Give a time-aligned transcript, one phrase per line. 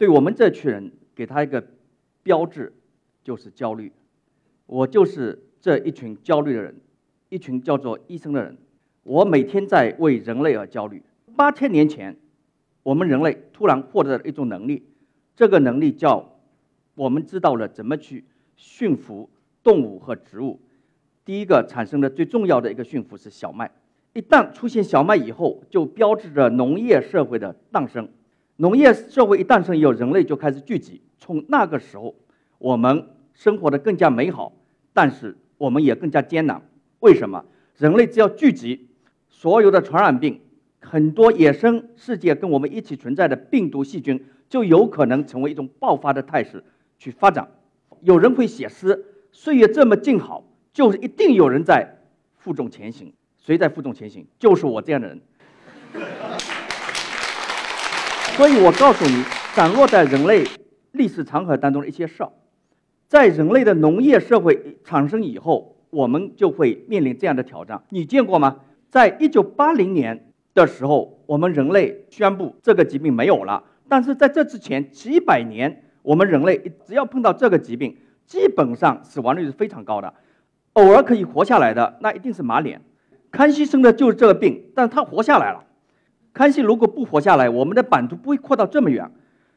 [0.00, 1.62] 对我们这群人，给他一个
[2.22, 2.72] 标志，
[3.22, 3.92] 就是焦虑。
[4.64, 6.74] 我就是这一群焦虑的人，
[7.28, 8.56] 一群叫做医生的人。
[9.02, 11.02] 我每天在为人类而焦虑。
[11.36, 12.16] 八千年前，
[12.82, 14.84] 我们人类突然获得了一种能力，
[15.36, 16.40] 这个能力叫
[16.94, 18.24] 我们知道了怎么去
[18.56, 19.28] 驯服
[19.62, 20.58] 动物和植物。
[21.26, 23.70] 第一个产生的最重要的一个驯服是小麦。
[24.14, 28.08] 一旦出现小麦以后，就标志着农业社会的诞生。
[28.60, 31.00] 农业社会一诞生以后，人类就开始聚集。
[31.16, 32.14] 从那个时候，
[32.58, 34.52] 我们生活的更加美好，
[34.92, 36.60] 但是我们也更加艰难。
[36.98, 37.42] 为什么？
[37.78, 38.88] 人类只要聚集。
[39.30, 40.38] 所有的传染病，
[40.78, 46.62] 很多野生世界跟我们一起存在的病毒细菌，就有可能成为一种爆发的态势
[46.98, 47.48] 去发展。
[48.02, 51.96] 有人会写诗：“岁月这么静好，就是一定有人在
[52.36, 54.26] 负重前行。”谁在负重前行？
[54.38, 55.18] 就是我这样的人。
[58.40, 59.22] 所以我告诉你，
[59.54, 60.46] 掌握在人类
[60.92, 62.32] 历史长河当中的一些事儿，
[63.06, 67.82] 在人类的农业社会产生以后，我们就会面临这样的挑战。
[67.90, 68.60] 你见过吗？
[68.88, 73.62] 在一九八零年的时候，我们人类宣布这个疾病没有了。
[73.90, 80.14] 但是在这之前几百年，我们人类只要碰到这个疾病，基本上死亡率是非常高的。
[80.72, 82.80] 偶尔可以活下来的，那一定是马脸。
[83.30, 85.64] 康熙生的就是这个病，但他活下来了。
[86.32, 89.10] 康熙如果不活下来，我们的版图不会扩到这么远。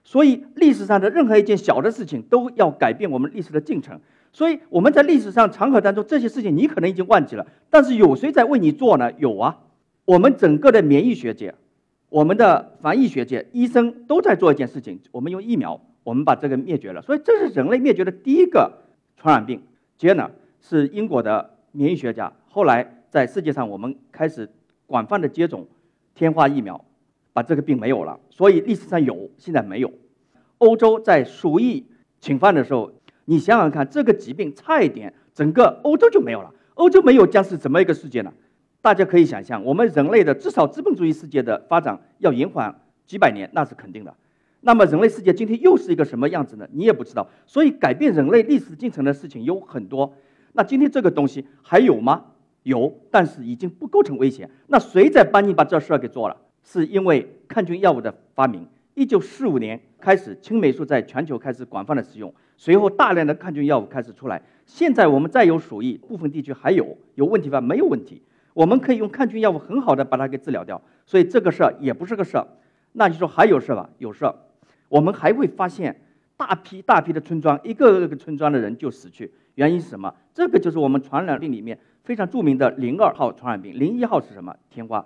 [0.04, 4.00] 所以历史上的任何一件小的事情，都要改变我们历史的进程。
[4.34, 9.12] 所以我们在历史上长河当中，这些事情你可能已经忘记了，但是有谁在为你做呢？
[9.18, 9.60] 有啊，
[10.06, 11.54] 我们整个的免疫学界、
[12.10, 17.02] 我们的防疫学界、医生都在做一件事情，我们用疫苗，我们把这个灭绝了。
[17.02, 18.80] 所以这是人类灭绝的第一个
[19.16, 19.62] 传染病。
[19.98, 24.50] 接呢是英国的免疫学家，后来在世界上我们开始
[24.88, 25.66] 广泛的接种
[26.16, 26.84] 天花疫苗，
[27.34, 28.20] 把这个病没有了。
[28.30, 29.92] 所以历史上有，现在没有。
[30.58, 31.86] 欧洲在鼠疫
[32.20, 32.92] 侵犯的时候。
[33.26, 36.54] 你想想看，这个疾病差一点，整个欧洲就没有了。
[36.74, 38.34] 欧洲没有将是怎么一个世界呢？
[38.82, 44.14] 大家可以想象，我们人类的至少资本主义世界的发展要延缓几百年，那是肯定的。
[44.60, 46.68] 那么人类世界今天又是一个什么样子呢？
[46.74, 47.26] 你也不知道。
[47.46, 50.14] 所以改变人类历史进程的事情有很多。
[50.52, 52.26] 那今天这个东西还有吗？
[52.64, 54.50] 有，但是已经不构成威胁。
[54.68, 56.36] 那谁在帮你把这事儿给做了？
[56.64, 58.66] 是因为抗菌药物的发明。
[58.96, 62.34] 一九四五年开始，青霉素在全球开始广泛的使用。
[62.58, 64.42] 随后，大量的抗菌药物开始出来。
[64.66, 67.60] 现在我们再有鼠疫，部分地区还有有问题吧？
[67.60, 68.22] 没有问题，
[68.54, 70.80] 我们可以用抗菌药物很好的把它给治疗掉。
[71.06, 72.48] 所以这个事儿也不是个事儿。
[72.94, 73.90] 那你说还有事吧？
[73.98, 74.36] 有事儿，
[74.88, 76.00] 我们还会发现
[76.38, 79.32] 大批大批的村庄，一个个村庄的人就死去。
[79.56, 80.14] 原因是什么？
[80.34, 83.78] 这个就是我们传染病里面非常著名的零二号传染病。
[83.78, 84.56] 零一号是什么？
[84.70, 85.06] 天花。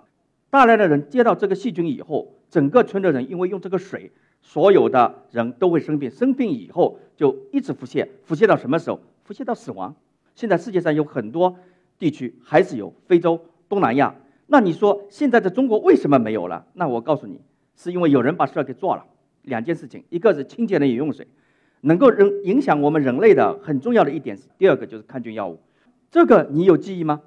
[0.50, 4.10] 大量的人接到这个细菌以后，整个村的人因为用这个水。
[4.40, 9.00] 所有的人都会生病，生病以后就一直腹泻，腹泻到什么时候？
[9.24, 9.94] 腹泻到死亡。
[10.36, 11.56] 现在世界上有很多
[11.98, 13.38] 地区还是有，非洲、
[13.68, 14.14] 东南亚。
[14.46, 16.64] 那你说现在在中国为什么没有了？
[16.74, 17.40] 那我告诉你，
[17.74, 19.04] 是因为有人把事儿给做了。
[19.48, 21.26] 两件事情，一个是清洁的饮用水，
[21.80, 24.44] 能够人影响我们人类的很重要的一点是。
[24.56, 25.58] 第二个就是抗菌药物。
[26.10, 27.20] 这个你有记忆吗？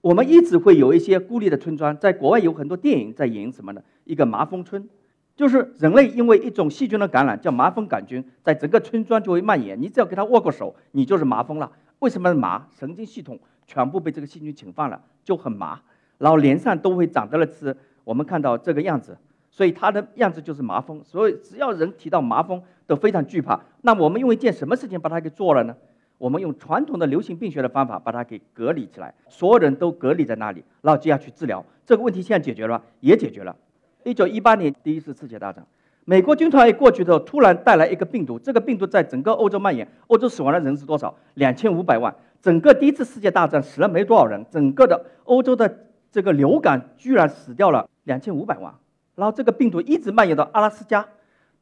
[0.00, 3.82] 我们一直会有一些孤立的村庄，在国外有很多电影在演什么呢？
[4.04, 4.88] 一个麻风村。
[5.34, 9.78] 就是人类因为一种细菌的感染，叫麻风杆菌，在整个村庄就会蔓延。
[9.78, 11.70] 你只要给他握个手，你就是麻风了。
[11.98, 12.66] 为什么麻？
[12.78, 15.78] 神经系统全部被这个细菌侵犯了，就很麻，
[16.16, 17.76] 然后脸上都会长得了刺。
[18.04, 19.18] 我们看到这个样子，
[19.56, 21.00] 所以它的样子就是麻风。
[21.02, 23.58] 所以只要人提到麻风，都非常惧怕。
[23.80, 25.74] 那我们用一件什么事情把它给做了呢？
[26.18, 31.64] 我们用传统的流行病学的方法把它给隔离起来，所有人都隔离在那里，然后就要去治疗。
[31.86, 32.82] 这个问题现在解决了？
[33.00, 33.56] 也解决了。
[34.04, 35.64] 一九一八年第一次世界大战，
[36.04, 41.14] 美国军团一过去之后，突然带来一个病毒，这个病毒在整个欧洲蔓延，欧洲死亡的人是多少？
[41.34, 42.14] 两千五百万。
[42.40, 48.72] 整个第一次世界大战死了没多少人，整个的欧洲的这个流感居然死掉了两千五百万。
[49.16, 51.04] 然后这个病毒一直蔓延到阿拉斯加，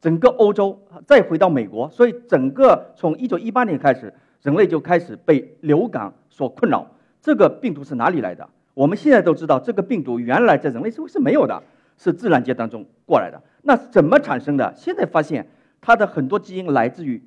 [0.00, 4.12] 整个欧洲再回到美国，所以整个从一九一八年开始，
[4.42, 6.86] 人类就开始被流感所困扰。
[7.22, 8.46] 这个病毒是哪里来的？
[8.74, 11.62] 我们现在都知道，这个病毒原来在人类社会是没有的。
[11.96, 14.74] 是自然界当中过来的，那怎么产生的？
[14.76, 15.48] 现在发现
[15.80, 17.22] 它的很多基因来自于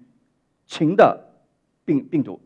[0.66, 1.18] 禽的
[1.86, 2.38] 病病毒，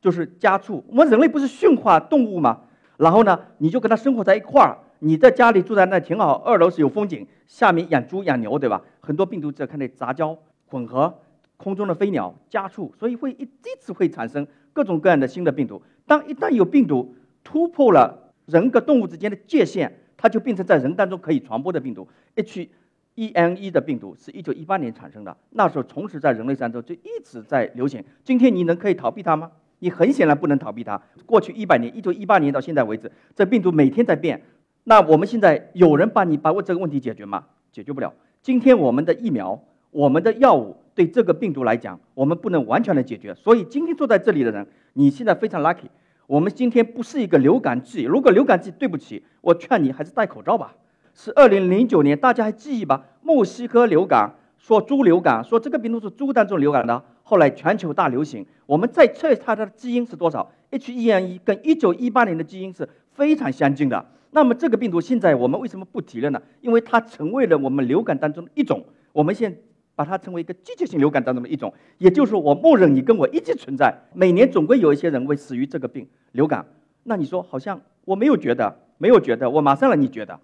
[0.00, 0.84] 就是家畜。
[0.86, 2.60] 我们人类不是驯化动物吗？
[2.96, 8.82] 然后呢，你就跟它生活在一块儿，你在家里住在那挺好，二楼是有风景，下面养猪养牛，对吧？
[9.00, 10.36] 很多病毒只要看那杂交
[10.66, 11.14] 混合，
[11.58, 15.82] 空中的飞鸟家畜，所以会一一直会产生各种各样的新的病毒。
[16.06, 20.00] 当一旦有病毒突破了人跟动物之间的界限。
[20.16, 28.02] 它就变成在人当中可以传播的病毒，H1N1 的病毒是一九一八年产生的，那时候同时在人类当中就一直在流行。
[28.22, 29.50] 今天你能可以逃避它吗？
[29.80, 30.98] 你很显然不能逃避它。
[31.26, 34.40] 过去一百年，一九一八年到现在为止，这病毒每天在变。
[34.84, 37.44] 那我们现在有人帮你把我这个问题解决吗？
[37.72, 38.12] 解决不了。
[38.42, 39.58] 今天我们的疫苗、
[39.90, 43.34] 我们的药物对这个病毒来讲，我们不能完全的解决。
[43.34, 45.86] 所以今天坐在这里的人，你现在非常 lucky。
[46.26, 50.74] 我们今天不是一个流感季，如果流感季，对不起，我劝你还是戴口罩吧。
[51.14, 53.06] 是二零零九年，大家还记忆吧？
[53.22, 58.44] 墨西哥流感，说猪流感，说这个病毒是猪当中流感的，后来全球大流行。
[58.66, 64.04] 我们再测它的基因是多少？H1N1 跟一九一八年的基因是非常相近的。
[64.34, 66.42] 那么这个病毒现在我们为什么不提了呢？
[66.60, 69.56] 因为它成为了我们流感当中的一种，我们现
[69.94, 76.66] 把它称为一个季节性流感当中的一种，也就是，我默认你跟我一起存在，每年总归有一些人会死于这个病流感。
[77.04, 80.40] 那你说好像我没有觉得，没有觉得，我马上让你觉得。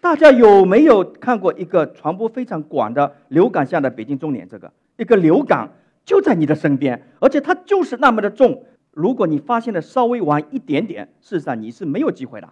[0.00, 4.48] 大家有没有看过一个传播非常广的流感下的北京中年？
[4.48, 5.68] 这个一个流感
[6.04, 8.64] 就在你的身边，而且它就是那么的重。
[8.92, 12.48] 如果你发现的稍微晚一点点，事实上你是没有机会的。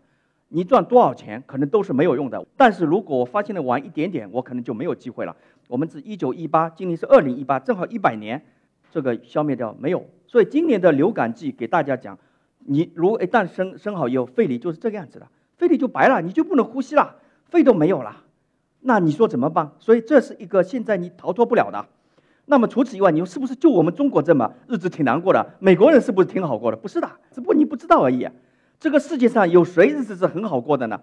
[0.52, 2.44] 你赚多少钱可能都是没有用的。
[2.56, 5.34] 但是如果我发现的晚一点点，我可能就没有机会了。
[5.68, 8.44] 我们是一九一八，今年是二零一八，正好一百年，
[8.90, 10.04] 这个消灭掉没有？
[10.26, 12.18] 所以今年的流感季给大家讲，
[12.58, 17.16] 你如果一旦生生好以后，肺里就是这个样子的，肺里就白了，你就不能呼吸了。
[17.46, 18.16] 肺都没有了，
[18.80, 19.72] 那你说怎么办？
[19.78, 21.86] 所以这是一个现在你逃脱不了的。
[22.46, 25.54] 那么除此以外，你是不是就我们中国这么日子挺难过的？
[25.60, 26.76] 美国人是不是挺好过的？
[26.76, 28.28] 不是的，只不过你不知道而已。
[28.80, 30.98] 这个世界上有谁日子是很好过的呢？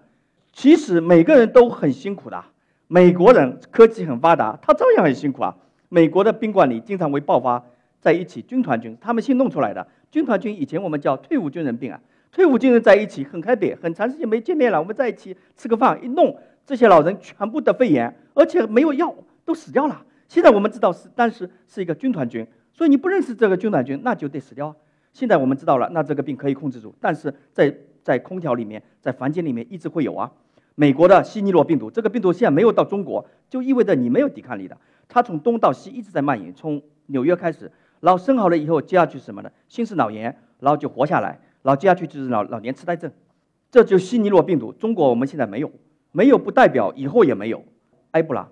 [0.52, 2.44] 其实每个人都很辛苦的。
[2.88, 5.56] 美国人科技很发达，他照样很辛苦啊。
[5.88, 7.64] 美国的宾馆里经常会爆发
[8.02, 12.02] 在一起军团军，他们新弄出来的军团军，以前我们叫退伍军人病啊。
[12.32, 16.36] 退伍军人在一起很开心，很长时间没见面了，我们在一起吃个饭，一弄
[16.66, 19.14] 这些老人全部得肺炎，而且没有药，
[19.46, 20.02] 都死掉了。
[20.28, 24.76] 现在我们知道是，但是是一个军团军，所以你不认识这个军团军，那就得死掉啊。
[25.18, 30.32] 现在我们知道了，那这个病可以控制住，但是在在空调里面，在房间里面一直会有啊。
[30.76, 34.78] 美国的西尼罗病毒，这个病毒现在没有到中国，就意味着你没有抵抗力的。
[35.08, 39.50] 它从东到西一直在蔓延，从纽约开始，然后生好了以后接下去是什么呢？
[39.68, 41.40] 心室脑炎，然后就活下来。
[41.64, 43.12] 然后接下去就是老老年痴呆症，
[43.72, 44.72] 这就西尼诺病毒。
[44.72, 45.72] 中国我们现在没有，
[46.12, 47.64] 没有不代表以后也没有。
[48.12, 48.48] 埃博拉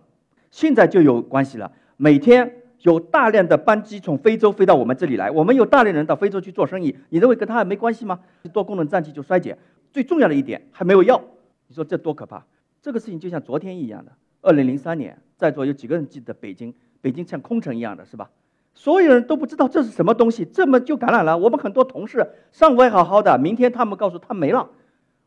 [0.50, 1.72] 现在就有关系了。
[1.98, 6.96] 每天有大量的班机从非洲飞到我们这里来，我们有大量人到非洲去做生意。
[7.10, 8.20] 你认为跟他没关系吗？
[8.54, 9.58] 多功能脏器就衰竭。
[9.92, 11.22] 最重要的一点还没有药，
[11.68, 12.46] 你说这多可怕？
[12.82, 14.12] 这个事情就像昨天一样的。
[14.42, 16.74] 二零零三年，在座有几个人记得北京？
[17.02, 18.30] 北京像空城一样的是吧？
[18.74, 21.38] 所有人都不知道这是什么东西，这么就感染了。
[21.38, 24.70] 我们很多同事上午还好好的，明天他们告诉他没了，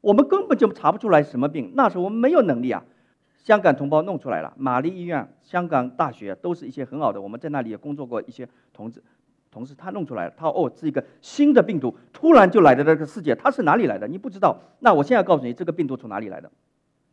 [0.00, 1.72] 我们根本就查不出来什么病。
[1.74, 2.84] 那时候我们没有能力啊。
[3.48, 9.02] 香港同胞弄出来了，玛丽医院、香港大学都是一些很好的，我们在那里也工作过一些同志，
[9.50, 10.34] 同事他弄出来了。
[10.36, 14.06] 他说哦，是一个新的病毒，突然就来的这个世界，它是哪里来的？
[14.06, 14.54] 你不知道。
[14.80, 16.50] 那我现在告诉你，这个病毒从哪里来的？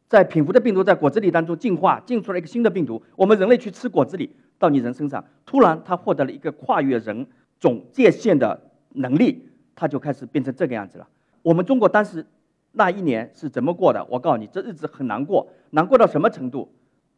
[0.10, 3.02] 在蝙蝠的病毒在果子狸当中进化，进出了一个新的病毒。
[3.16, 4.30] 我们人类去吃果子狸。
[4.60, 7.26] 到你人身上，突然他获得了一个跨越人
[7.62, 8.60] 种界限的
[8.96, 11.08] 能力，他就开始变成这个样子了。
[11.42, 12.26] 我们中国当时
[12.76, 14.06] 那一年是怎么过的？
[14.10, 16.72] 我告诉你，这日子很难过，难过到什么程度？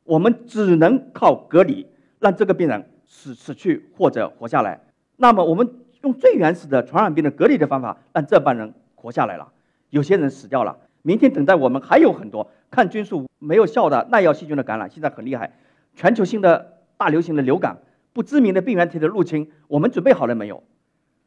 [0.04, 1.86] 我们只能靠隔离，
[2.20, 4.80] 让这个病人死死去或者活下来。
[5.18, 5.70] 那么我们
[6.04, 9.52] 用最原始的传染病的隔离的方法，让这帮人活下来了。
[9.90, 10.78] 有些人死掉了。
[11.02, 15.54] 明天等待我们还有很多抗菌素没有效的耐药细菌的感染，现在很厉害，
[15.94, 16.74] 全球性的。
[17.00, 17.78] 大流行的流感，
[18.12, 20.64] 不知名的病原体的入侵，我们准备好了没有？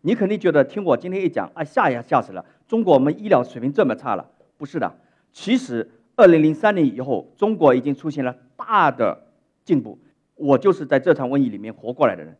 [0.02, 2.45] 你肯定觉得听我今天一讲啊，吓也吓死了！
[2.66, 4.26] 中国我们医疗水平这么差了？
[4.57, 4.95] 不是的，
[5.33, 9.26] 其实二零零三年以后，中国已经出现了大的
[9.64, 9.99] 进步。
[10.37, 12.35] 我就是在这场瘟疫里面活过来的人，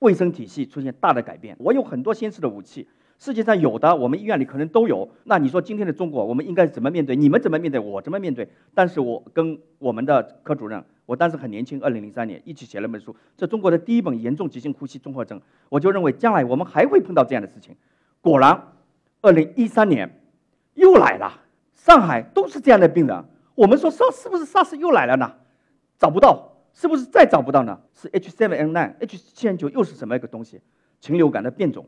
[0.00, 1.56] 卫生体系出现大的改变。
[1.58, 2.86] 我有很多先进的武器，
[3.18, 5.08] 世界上有的，我们医院里可能都有。
[5.24, 7.16] 那你说今天的中国，我们应该怎么面对？
[7.16, 7.80] 你们怎么面对？
[7.80, 8.48] 我怎么面对？
[8.74, 10.84] 但是我跟我们的科主任。
[11.06, 15.40] 我当时很年轻，二零零三年一起写了本书，这中国的第一本严重急性呼吸综合症。
[15.68, 17.74] 我就认为将来我们还会碰到这样的事情。
[18.20, 18.60] 果然，
[19.22, 20.20] 二零一三年
[20.74, 21.42] 又来了，
[21.72, 23.24] 上海都是这样的病人。
[23.54, 25.32] 我们说说是不是 SARS 又来了呢？
[25.96, 27.80] 找不到，是不是再找不到呢？
[27.94, 30.60] 是 H7N9，H7N9 又是什么一个东西？
[31.00, 31.86] 禽流感的变种，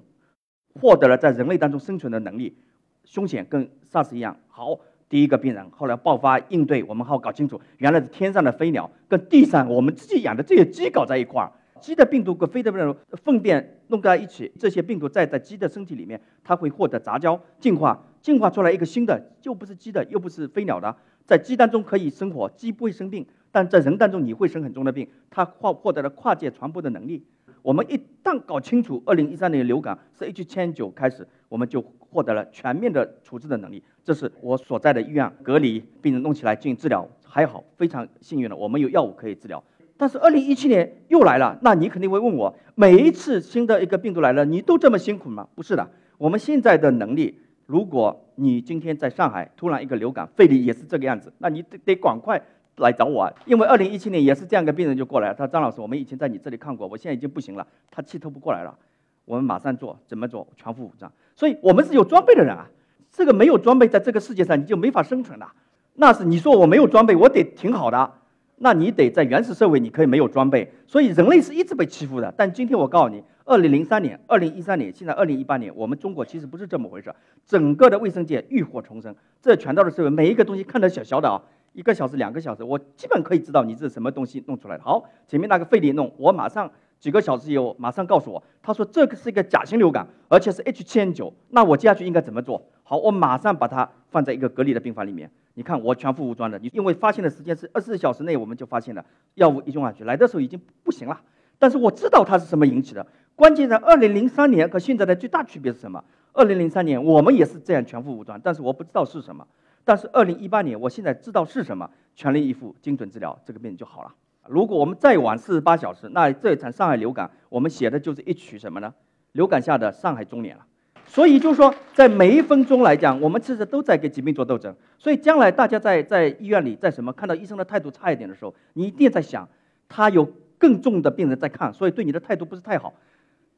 [0.81, 2.57] 获得了在人类当中生存的能力，
[3.05, 4.79] 凶险跟 SARS 一样好。
[5.09, 12.95] 第一个病人后来爆发应对，我们好搞清楚，原来是天上的飞鸟跟地上我们自己养的这些鸡搞在一块儿，鸡的病毒跟飞的病毒
[13.25, 20.95] 粪便弄在一起，这些病毒在在鸡的身体里面，它会获得杂交进化，进化出来一个新的，又不是鸡的，又不是飞鸟的，
[21.25, 27.25] 在鸡当中可以生活，鸡不会生病，但在人当中你会生很重的病，它获获得了跨界传播的能力。
[27.63, 33.83] 我们一旦搞清楚，二零一三年流感是 H 千九开始，我们就获得了全面的处置的能力。
[34.05, 39.63] 这是我所在的医院隔离病人弄起来进行治疗，还好，非常幸运的，我们有药物可以治疗。
[39.97, 45.49] 但是二零一七年又来了，那你肯定会问我，每一次新的一个病毒来了，你都这么辛苦吗？
[45.55, 52.41] 不是的，我们现在的能力，如果你今天在上海突然一个流感，肺里也是这个样子，那你得得赶快
[52.83, 58.77] 来找我，因为二零一七年也是这样一个病人就过来，他说张老师，我们以前在你这里看过，我现在已经不行了，他气透不过来了，
[59.25, 60.47] 我们马上做，怎么做？
[60.57, 62.69] 全副武装，所以我们是有装备的人啊，
[63.11, 65.53] 这个没有装备，在这个世界上你就没法生存了，
[65.95, 68.13] 那是你说我没有装备，我得挺好的。
[68.61, 72.35] 那你得在原始社会，你可以没有装备，所以人类是一直被欺负的。
[72.37, 77.15] 但今天我告诉你，二零零三年、二零一三年，现在二零一八年，我们中国其实不是这么回事。
[77.47, 81.41] 整个的卫生界浴火重生，这全套的社会，每一个东西看得小小的啊，
[81.73, 84.83] 一个小时、两个小时，我基本可以知道你是什么东西弄出来的。
[84.83, 92.63] 好，前面那个费力弄，我马上几个小时以后马上告诉我，他说这个是一个甲型流感，而且是 H 七 N 九，那我接下去应该怎么做？
[92.83, 95.31] 好，我马上把它放在一个隔离的病房里面。
[95.55, 101.21] 你看我全副武装的，你因为发现的时间是二十四小时内，我们就发现了药物一用下去，来的时候已经不行了。
[101.59, 103.05] 但是我知道它是什么引起的。
[103.35, 106.03] 关键在二零零三年和现在的最大区别是什么？
[106.33, 109.47] 二零零三年我们也是这样全副武装，但是我不知道是什么。
[109.89, 114.15] 但是二零一八年我现在知道是什么，全力以赴，精准治疗，这个病就好了。
[114.47, 118.93] 如果我们再晚四十八小时，那这一场上海流感，我们写的就是一曲什么呢？
[119.33, 120.67] 流感下的上海中年了。
[121.07, 124.77] 所以就是说，在每一分钟来讲，我们其实都在跟疾病做斗争。
[124.99, 129.49] 所以将来大家在在医院里，在什么看到医生的态度差一点的时候，你一定在想，
[129.89, 132.93] 他有更重的病人在看，所以对你的态度不是太好。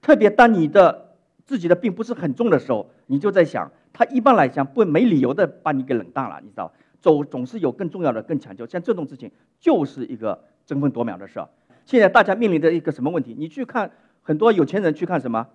[0.01, 8.67] 特别当你的自己的病不是很重的时候，你就在想，他一般来讲不没理由的把你给冷淡了，你知道，总总是有更重要的、更强求。
[8.67, 11.41] 像这种事情就是一个争分夺秒的事。
[11.85, 13.35] 现在大家面临的一个什么问题？
[13.37, 13.91] 你去看
[14.23, 15.47] 很多有钱人去看什么？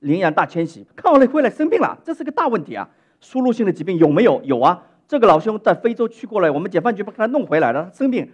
[0.00, 2.90] 羚羊大迁徙，看完了回来生病了，这是个大问题啊！
[3.20, 4.42] 输入性的疾病有没有？
[4.42, 4.84] 有啊！
[5.06, 8.28] 这个老兄在非洲去过来，我们解放军把他弄回来了，他生病，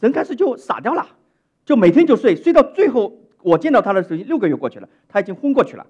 [0.00, 1.06] 人开始就傻掉了，
[1.64, 5.86] 就每天就睡，睡到最后我见到他的时候，六个月过去了，他已经昏过去了。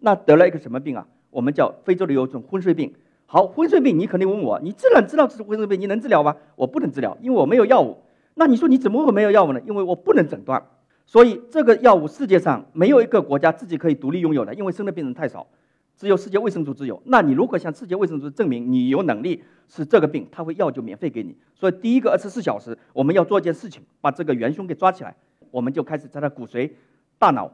[0.00, 1.06] 那得了一个什么病啊？
[1.30, 2.94] 我们叫非洲的有一种昏睡病。
[3.26, 6.36] 好，昏睡病，你肯定问我，你自然知道这是昏睡病，你能治疗吗？
[6.56, 7.96] 我不能治疗，因为我没有药物。
[8.34, 9.60] 那你说你怎么会没有药物呢？
[9.66, 10.62] 因为我不能诊断。
[11.06, 15.46] 所以这个药物世界上没有一个国家自己可以独立拥有的，因为生的病人太少，
[15.96, 17.00] 只有世界卫生组织有。
[17.04, 21.36] 那你如果向世界卫生组织证明你有能力是这个病，他会药就免费给你。
[21.54, 25.14] 所以第一个二十四小时我们要做一件事情，把这个元凶给抓起来。
[25.50, 26.70] 我们就开始在他骨髓、
[27.18, 27.52] 大脑、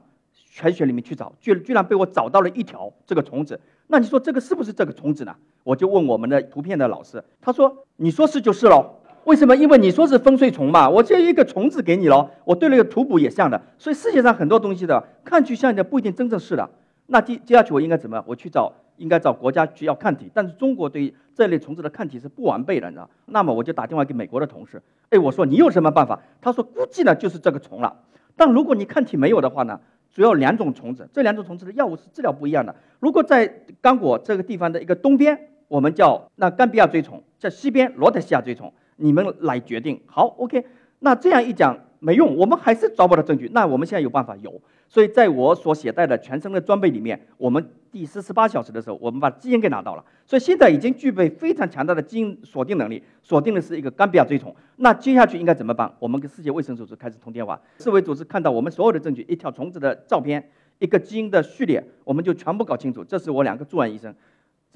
[0.56, 3.60] 全血里面去找，居居然被我找到了一条这个虫子。
[3.88, 5.36] 那你说这个是不是这个虫子呢？
[5.62, 8.94] 我就问我们的图片的老师，他说你说是就是喽。
[9.24, 9.54] 为什么？
[9.54, 12.30] 因为你说是风水虫嘛，我就一个虫子给你了。
[12.46, 16.70] 我对那个图谱也像的，所以世界上很多东西的看去像的不一定真正是的。
[17.08, 18.24] 那接接下去我应该怎么？
[18.26, 23.10] 我去找应该找国家去要抗体，但是中国对这类虫子的抗体是不完备的，你知道？
[23.26, 26.18] 那么我就打电话给美国的同事，哎，我说你有什么办法？
[26.40, 27.94] 他说估计呢就是这个虫了。
[28.36, 29.80] 但如果你抗体没有的话呢，
[30.16, 32.74] 主要两种虫子，这两种虫子的药物是治疗不一样的。
[33.00, 33.46] 如果在
[33.82, 38.72] 刚果这个地方的一个东边，我们叫那甘比亚锥虫，在西边罗德西亚锥虫。
[38.96, 40.64] 你们来决定好，OK？
[41.00, 43.50] 那这样一讲没用，我们还是找不到证据。
[43.52, 54.54] 那我们现在有办法有，所以在我所携带的全身的装备里面，我们第四十八小时的时候，我们把基因给拿到了，所以现在已经具备非常强大的基因锁定能力，锁定的是一个甘比亚锥虫。
[54.76, 55.92] 那接下去应该怎么办？
[55.98, 60.48] 我们跟世界卫生组织开始通电话，世卫组织看到我们所有的证据，一条虫子的照片，
[60.78, 63.02] 一个基因的序列，我们就全部搞清楚。
[63.02, 64.14] 这是我两个住院医生，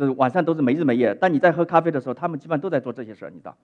[0.00, 1.14] 这晚上都是没日没夜。
[1.14, 3.54] 当你在喝咖啡的时候，他们基本上都在做这些事儿，你知道。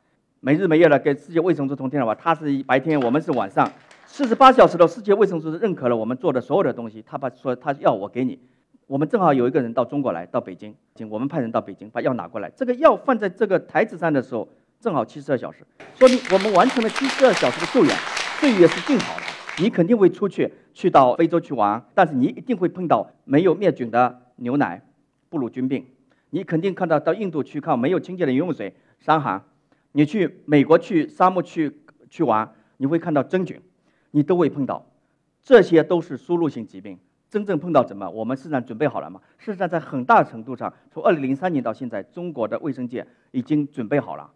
[0.41, 3.67] 没日没夜的跟世界卫生组织通电话，他是白天，我们是晚上，
[4.05, 7.03] 四十八小时的世界卫生组织认可了我们做的所有的东西。
[7.07, 8.39] 他把说他要我给你，
[8.87, 10.75] 我们正好有一个人到中国来，到北京，
[11.09, 12.53] 我们派人到北京把药拿过来。
[12.55, 14.47] 这个药放在这个台子上的时候，
[14.79, 15.65] 正好七十二小时，
[15.95, 17.97] 说明我们完成了七十二小时的救援，
[18.39, 19.23] 岁月是静好的。
[19.59, 24.83] 你肯定会出去去到非洲去玩，但是你一定会碰到没有灭菌的牛奶，
[25.31, 25.87] 布鲁菌病。
[26.37, 29.43] 你肯定看到到印度去看没有清洁的饮用水，伤寒。
[29.93, 31.75] 你去美国去沙漠去
[32.11, 33.59] 去玩，你会看到真菌，
[34.11, 34.85] 你都会碰到，
[35.43, 36.99] 这些都是输入性疾病。
[37.31, 38.11] 真正碰到怎么？
[38.11, 39.19] 我们市场准备好了吗？
[39.39, 44.31] 事实上，在很大程度上，从二零零三年到现在，中国的卫生界已经准备好了。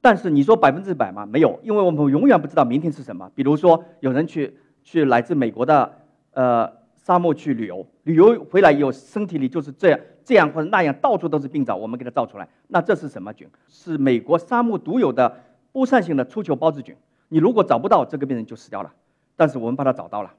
[0.00, 1.26] 但是你说百分之百吗？
[1.26, 3.30] 没有，因为我们永远不知道明天是什么。
[3.34, 5.94] 比如说，有人去去来自美国的
[6.32, 10.00] 呃沙漠去旅游，旅游回来以后，身体里就是这样。
[10.28, 12.46] 这样或者那样，到处都是病灶，我们给它造出来。
[12.66, 13.48] 那这是什么菌？
[13.66, 15.42] 是美国沙漠独有的
[15.72, 16.94] 播散性的出球孢子菌。
[17.28, 18.92] 你如果找不到这个病人就死掉了，
[19.36, 20.34] 但是我们把它找到了。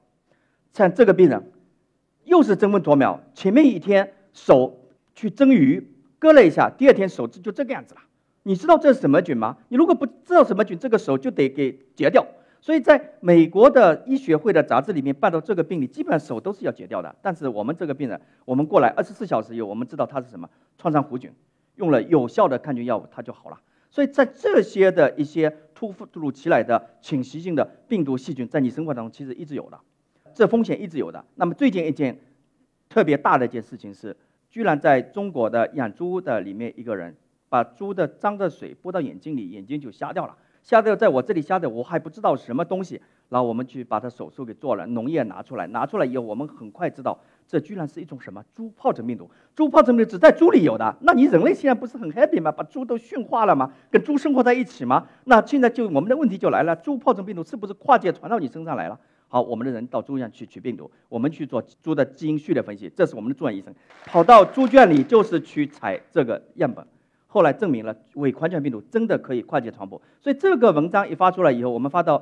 [0.72, 1.50] 像这个病人，
[2.22, 4.78] 又是争分夺秒，前面一天手
[5.16, 8.00] 去蒸鱼，割了一下，第二天手指就这个样子了。
[8.44, 9.56] 你知道这是什么菌吗？
[9.66, 12.24] 你如果不知道什么菌，这个手就得给截掉。
[12.60, 17.14] 所以在美国的医学会的杂志里面办到这个病例，基本上手都是要截掉的。
[17.22, 21.32] 但是我们这个病人，我们过来二十四小时以后，我们知道他是什么创伤弧菌，
[21.76, 23.58] 用了有效的抗菌药物，他就好了。
[23.90, 29.80] 所以在这些的一些突如其来的侵袭性的病毒细菌，在你生活当中其实一直有的，
[30.34, 31.24] 这风险一直有的。
[31.36, 32.20] 那么最近一件
[32.88, 34.14] 特别大的一件事情是，
[34.50, 37.16] 居然在中国的养猪的里面一个人
[37.48, 40.36] 把猪的脏的水泼到眼睛里，眼睛就瞎掉了。
[40.62, 49.30] 瞎掉在我这里瞎掉，我还不知道什么东西，然后我们去把它手术给做了，脓液拿出来，拿出来以后，我们很快知道这居然是一种什么猪疱疹病毒。
[49.56, 52.52] 猪疱疹病毒只在猪里有的，那你人类现在不是很 happy 吗？
[52.52, 53.72] 把猪都驯化了吗？
[53.90, 55.06] 跟猪生活在一起吗？
[55.24, 58.98] 那现在就我们的问题就来了，猪疱疹病毒是不是跨界传到你身上来了？
[59.28, 63.72] 好，我们的人到猪圈去取病毒，我们去做猪的基因序列分析，这是我们的住院医生
[64.04, 66.84] 跑到猪圈里就是去采这个样本。
[67.32, 72.20] 后来证明了伪狂犬病毒真的可以跨界传播，所以这个文章一发出来以后，我们发到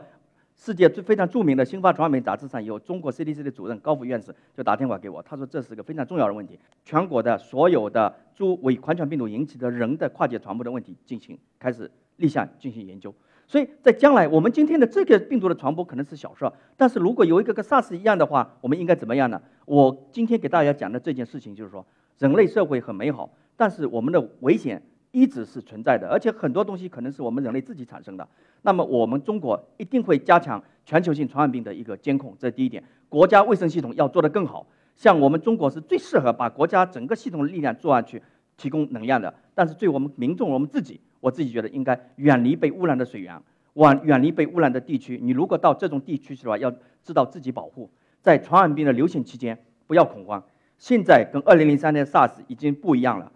[0.55, 13.15] 世界最非常著名的《新发传染病杂志》上以后，中国 CDC 的主任高福院士就打电话给我，他说这是个非常重要的问题，全国的所有的猪伪狂犬病毒引起的人的跨界传播的问题进行开始立项进行研究。
[13.47, 16.45] 所以在将来，我们今天的这个病毒的传播可能是小事，
[16.77, 19.41] 但是如果有一个跟 SARS 一样的话，我们应该怎么样呢？
[19.65, 21.87] 我今天给大家讲的这件事情就是说，
[22.19, 24.83] 人类社会很美好，但是我们的危险。
[25.11, 28.27] 一直是存在的，而且很多东西可能是我们人类自己产生的。
[28.63, 32.83] 那么，我们中国一定会加强全球性传染病的一个监控，这是第一点。
[33.09, 34.67] 国家卫生系统要做得更好。
[34.95, 38.21] 像我们中国是最适合把国家整个系统的力量做上去，
[38.57, 39.33] 提供能量的。
[39.55, 43.41] 但是，对我们民众，我们自己，我自己觉得应该远离被污染的水源，
[43.75, 45.19] 往远离被污染的地区。
[45.23, 46.73] 你如果到这种地区去的话，要
[47.03, 47.89] 知道自己保护。
[48.21, 49.57] 在传染病的流行期间，
[49.87, 50.43] 不要恐慌。
[50.77, 53.33] 现在跟2003年 SARS 已经不一样了。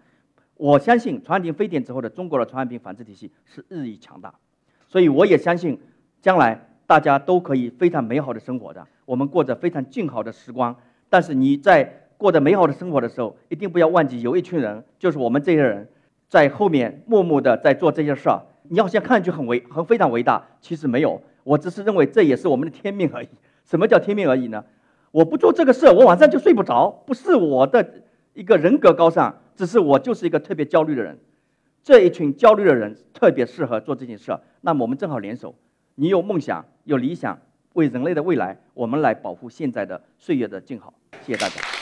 [0.63, 4.33] 我相信传染病非典之后的中国的传染病防治体系是日益强大，
[4.87, 5.77] 所以我也相信
[6.21, 10.73] 将来大家都可以非常美好的生活的，我们过着非常静好的时光。
[11.09, 15.85] 但是你在过着美好的生活的时候，一定不要忘记有一群人，就是我们这些人，
[16.29, 18.41] 在后面默默的在做这些事儿。
[18.69, 23.27] 你要像看上去很伟很非常伟大，其实没有，我只是认为这也是我们的天命而已。
[23.65, 24.63] 什么叫天命而已呢？
[25.11, 27.85] 我不做这个事，我晚上就睡不着，不是我的
[28.33, 29.35] 一个人格高尚。
[29.55, 31.17] 只是我就是一个特别焦虑的人，
[31.83, 34.37] 这一群焦虑的人特别适合做这件事。
[34.61, 35.55] 那么我们正好联手，
[35.95, 37.39] 你有梦想，有理想，
[37.73, 40.93] 为人类的未来，我们来保护现在的岁月的静好。
[41.21, 41.72] 谢谢大家。